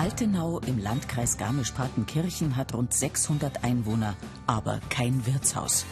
[0.00, 4.16] Altenau im Landkreis Garmisch-Partenkirchen hat rund 600 Einwohner,
[4.46, 5.84] aber kein Wirtshaus.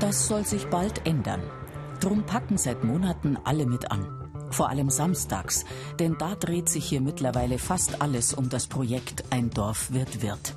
[0.00, 1.42] Das soll sich bald ändern.
[2.00, 4.06] Drum packen seit Monaten alle mit an.
[4.48, 5.66] Vor allem samstags,
[5.98, 10.56] denn da dreht sich hier mittlerweile fast alles um das Projekt Ein Dorf wird Wirt.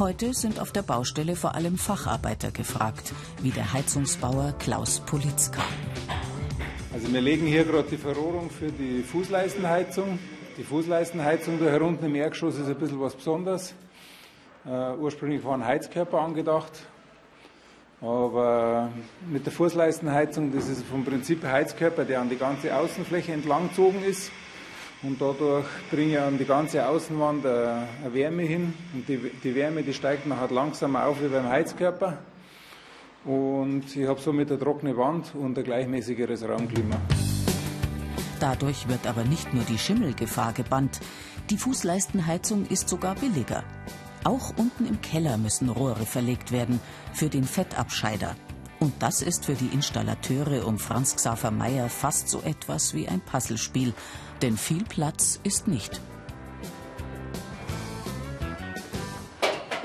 [0.00, 3.12] Heute sind auf der Baustelle vor allem Facharbeiter gefragt,
[3.42, 5.60] wie der Heizungsbauer Klaus Politzka.
[6.90, 10.18] Also wir legen hier gerade die Verrohrung für die Fußleistenheizung.
[10.56, 13.74] Die Fußleistenheizung da herunten im Erdgeschoss ist ein bisschen was Besonderes.
[14.64, 16.72] Uh, ursprünglich war ein Heizkörper angedacht,
[18.00, 18.90] aber
[19.30, 24.32] mit der Fußleistenheizung, das ist vom Prinzip Heizkörper, der an die ganze Außenfläche entlanggezogen ist.
[25.02, 28.74] Und dadurch bringe ich an die ganze Außenwand eine Wärme hin.
[28.92, 32.18] Und die, die Wärme, die steigt nachher langsamer auf wie beim Heizkörper.
[33.24, 36.96] Und ich habe somit eine trockene Wand und ein gleichmäßigeres Raumklima.
[38.40, 41.00] Dadurch wird aber nicht nur die Schimmelgefahr gebannt.
[41.48, 43.64] Die Fußleistenheizung ist sogar billiger.
[44.24, 46.78] Auch unten im Keller müssen Rohre verlegt werden
[47.14, 48.36] für den Fettabscheider.
[48.80, 53.20] Und das ist für die Installateure um Franz Xaver Meyer fast so etwas wie ein
[53.20, 53.92] Puzzlespiel,
[54.42, 56.00] denn viel Platz ist nicht.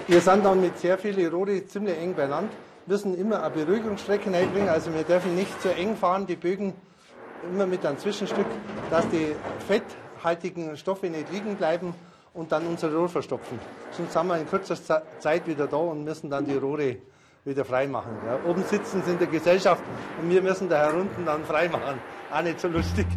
[0.08, 2.52] Wir sind dann mit sehr vielen Rohre ziemlich eng beieinander,
[2.86, 6.73] müssen immer eine Beruhigungsstrecke reinbringen, also wir dürfen nicht zu eng fahren, die Bögen
[7.52, 8.45] immer mit einem Zwischenstück,
[8.92, 9.36] dass die
[9.67, 11.95] fetthaltigen Stoffe nicht liegen bleiben
[12.34, 13.59] und dann unser Rohr verstopfen.
[13.92, 16.97] Sonst sind wir in kürzester Zeit wieder da und müssen dann die Rohre
[17.44, 18.12] wieder freimachen.
[18.25, 18.50] Ja.
[18.50, 19.84] Oben sitzen sie in der Gesellschaft
[20.22, 22.00] und wir müssen da herunten dann freimachen.
[22.31, 23.08] Auch nicht so lustig.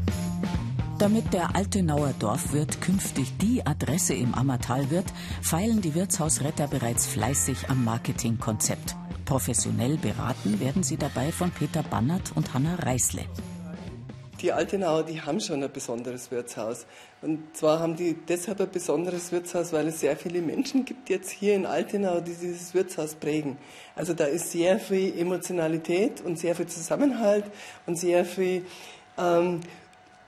[0.99, 5.07] Damit der Altenauer Dorfwirt künftig die Adresse im Ammertal wird,
[5.43, 8.97] feilen die Wirtshausretter bereits fleißig am Marketingkonzept.
[9.25, 13.23] Professionell beraten werden sie dabei von Peter Bannert und Hanna Reißle.
[14.43, 16.85] Die Altenauer, die haben schon ein besonderes Wirtshaus.
[17.23, 21.31] Und zwar haben die deshalb ein besonderes Wirtshaus, weil es sehr viele Menschen gibt jetzt
[21.31, 23.57] hier in Altenau, die dieses Wirtshaus prägen.
[23.95, 27.45] Also da ist sehr viel Emotionalität und sehr viel Zusammenhalt
[27.87, 28.65] und sehr viel
[29.17, 29.61] ähm,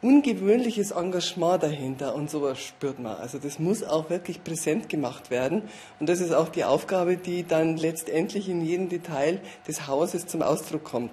[0.03, 3.17] ungewöhnliches Engagement dahinter und sowas spürt man.
[3.17, 5.63] Also das muss auch wirklich präsent gemacht werden
[5.99, 10.43] und das ist auch die Aufgabe, die dann letztendlich in jedem Detail des Hauses zum
[10.43, 11.11] Ausdruck kommt.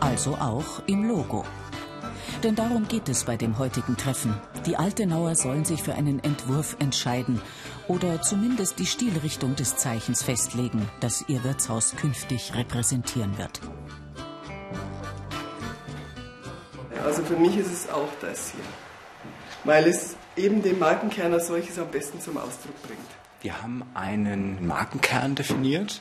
[0.00, 1.44] Also auch im Logo.
[2.42, 4.34] Denn darum geht es bei dem heutigen Treffen.
[4.66, 7.40] Die Altenauer sollen sich für einen Entwurf entscheiden
[7.88, 13.60] oder zumindest die Stilrichtung des Zeichens festlegen, das ihr Wirtshaus künftig repräsentieren wird.
[17.06, 18.64] Also für mich ist es auch das hier,
[19.62, 22.98] weil es eben den Markenkern als solches am besten zum Ausdruck bringt.
[23.42, 26.00] Wir haben einen Markenkern definiert,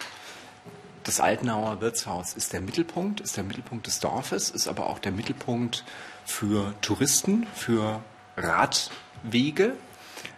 [1.03, 5.11] das Altenauer Wirtshaus ist der Mittelpunkt, ist der Mittelpunkt des Dorfes, ist aber auch der
[5.11, 5.83] Mittelpunkt
[6.25, 8.01] für Touristen, für
[8.35, 9.73] Radwege.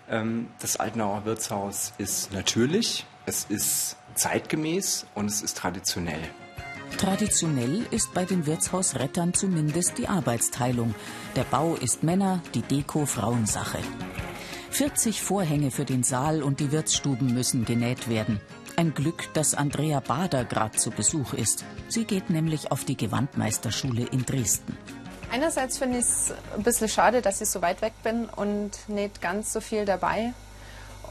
[0.10, 6.20] Ähm, das Altenauer Wirtshaus ist natürlich, es ist zeitgemäß und es ist traditionell.
[6.96, 10.96] Traditionell ist bei den Wirtshausrettern zumindest die Arbeitsteilung.
[11.36, 13.80] Der Bau ist Männer, die Deko Frauensache.
[14.72, 18.40] 40 Vorhänge für den Saal und die Wirtsstuben müssen genäht werden.
[18.76, 21.66] Ein Glück, dass Andrea Bader gerade zu Besuch ist.
[21.88, 24.78] Sie geht nämlich auf die Gewandmeisterschule in Dresden.
[25.32, 29.22] Einerseits finde ich es ein bisschen schade, dass ich so weit weg bin und nicht
[29.22, 30.34] ganz so viel dabei.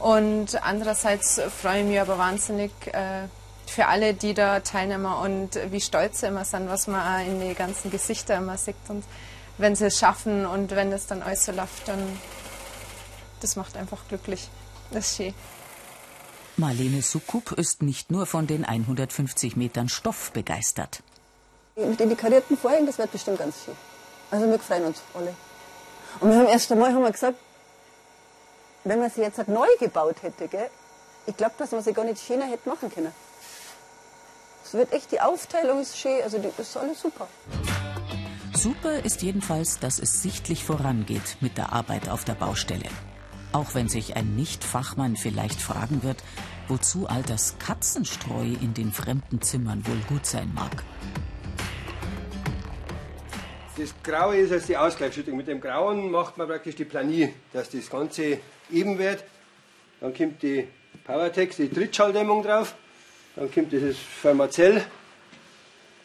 [0.01, 3.27] Und andererseits freue ich mich aber wahnsinnig äh,
[3.69, 7.39] für alle, die da teilnehmen und wie stolz sie immer sind, was man auch in
[7.39, 8.75] die ganzen Gesichter immer sieht.
[8.87, 9.03] Und
[9.57, 12.19] wenn sie es schaffen und wenn das dann alles so läuft, dann
[13.41, 14.49] das macht einfach glücklich.
[14.91, 15.33] Das ist schön.
[16.55, 21.03] Marlene Sukup ist nicht nur von den 150 Metern Stoff begeistert.
[21.75, 23.75] Mit den karierten Vorhängen, das wird bestimmt ganz schön.
[24.31, 25.35] Also wir freuen uns alle.
[26.19, 27.37] Und wir haben erst einmal haben wir gesagt,
[28.83, 30.69] wenn man sie jetzt halt neu gebaut hätte, gell,
[31.27, 33.11] ich glaube, dass man sie gar nicht schöner hätte machen können.
[34.67, 37.29] Es wird echt, die Aufteilung ist schön, also das ist alles super.
[38.53, 42.89] Super ist jedenfalls, dass es sichtlich vorangeht mit der Arbeit auf der Baustelle.
[43.53, 46.17] Auch wenn sich ein Nicht-Fachmann vielleicht fragen wird,
[46.67, 50.83] wozu all das Katzenstreu in den fremden Zimmern wohl gut sein mag.
[53.77, 55.37] Das Graue ist also die Ausgleichsschüttung.
[55.37, 59.23] Mit dem Grauen macht man praktisch die Planie, dass das Ganze eben wird.
[60.01, 60.67] Dann kommt die
[61.05, 62.75] Powertex, die Trittschalldämmung drauf.
[63.37, 64.83] Dann kommt dieses Pharmazell,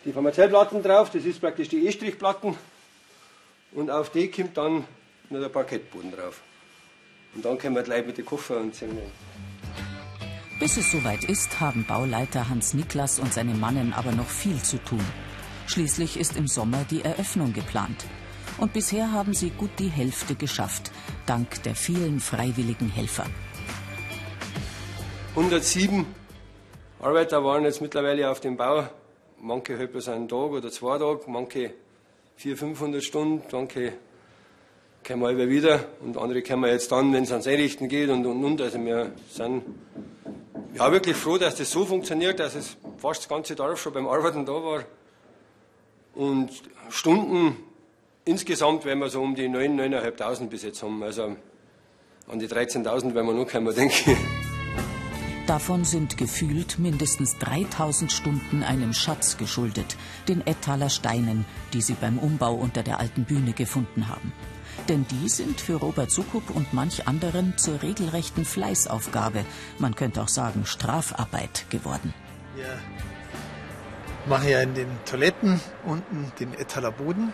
[0.05, 1.08] die Pharmazellplatten drauf.
[1.11, 2.55] Das ist praktisch die E-Strichplatten.
[3.73, 4.84] Und auf die kommt dann
[5.31, 6.43] noch der Parkettboden drauf.
[7.34, 9.11] Und dann können wir gleich mit den Koffer und singen.
[10.61, 14.76] Bis es soweit ist, haben Bauleiter Hans Niklas und seine Mannen aber noch viel zu
[14.76, 15.05] tun.
[15.67, 18.05] Schließlich ist im Sommer die Eröffnung geplant.
[18.58, 20.93] Und bisher haben sie gut die Hälfte geschafft,
[21.25, 23.25] dank der vielen freiwilligen Helfer.
[25.35, 26.05] 107
[27.02, 28.84] Arbeiter waren jetzt mittlerweile auf dem Bau.
[29.40, 31.72] Manche halt bloß einen Tag oder zwei Tage, manche
[32.37, 33.94] 400, 500 Stunden, manche
[35.04, 38.44] kommen wir wieder und andere kommen jetzt dann, wenn es ans Einrichten geht und und
[38.44, 38.60] und.
[38.60, 39.64] Also wir sind
[40.75, 44.06] ja, wirklich froh, dass das so funktioniert, dass es fast das ganze Dorf schon beim
[44.06, 44.84] Arbeiten da war.
[46.14, 46.50] Und
[46.88, 47.56] Stunden
[48.25, 51.02] insgesamt werden wir so um die 9.000, 9.500 bis jetzt haben.
[51.02, 51.34] Also
[52.28, 54.41] an die 13.000 werden wir noch kommen, denke ich.
[55.52, 61.44] Davon sind gefühlt mindestens 3000 Stunden einem Schatz geschuldet, den Ettaler Steinen,
[61.75, 64.32] die sie beim Umbau unter der alten Bühne gefunden haben.
[64.88, 69.44] Denn die sind für Robert Sukup und manch anderen zur regelrechten Fleißaufgabe,
[69.78, 72.14] man könnte auch sagen Strafarbeit geworden.
[72.56, 72.78] Wir
[74.25, 77.31] machen ja in den Toiletten unten den Etaler Boden.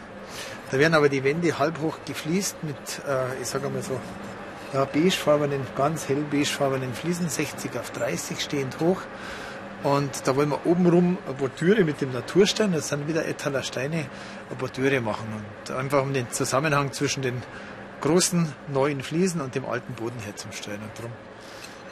[0.73, 2.77] Da werden aber die Wände halb hoch gefliest mit,
[3.07, 4.01] äh, ich sage mal so,
[4.73, 9.01] ja, beigefarbenen, ganz hell beigefarbenen Fliesen, 60 auf 30 stehend hoch.
[9.83, 14.07] Und da wollen wir obenrum eine Bordüre mit dem Naturstein, das sind wieder Etaler Steine,
[14.49, 15.29] eine Bordüre machen.
[15.29, 17.43] Und einfach um den Zusammenhang zwischen den
[18.01, 20.81] großen neuen Fliesen und dem alten Boden herzustellen.
[20.83, 21.13] Und darum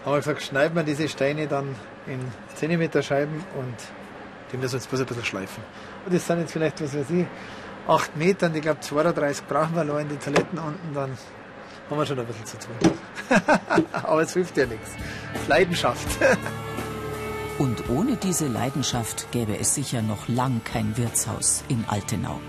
[0.05, 1.75] haben wir gesagt, schneiden wir diese Steine dann
[2.07, 2.21] in
[2.55, 3.75] Zentimeter Scheiben und
[4.53, 5.63] die müssen wir jetzt bloß ein bisschen schleifen.
[6.05, 7.27] Und das sind jetzt vielleicht, was weiß ich,
[7.89, 11.17] 8 Meter, und ich glaube 32 brauchen wir noch in die Toiletten unten, dann
[11.89, 12.93] haben wir schon ein bisschen zu tun.
[13.93, 14.91] Aber es hilft ja nichts.
[15.49, 16.07] Leidenschaft.
[17.59, 22.41] Und ohne diese Leidenschaft gäbe es sicher noch lang kein Wirtshaus in Altenau.